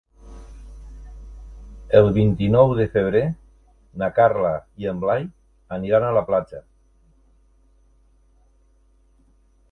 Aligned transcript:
El 1.97 2.07
vint-i-nou 2.15 2.71
de 2.79 2.87
febrer 2.95 3.21
na 4.03 4.09
Carla 4.19 4.53
i 4.85 4.89
en 4.93 5.03
Blai 5.03 5.27
aniran 5.77 6.05
a 6.07 6.13
la 6.19 6.23
platja. 6.31 6.63